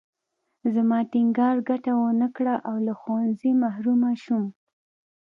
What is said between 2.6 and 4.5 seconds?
او له ښوونځي محرومه شوم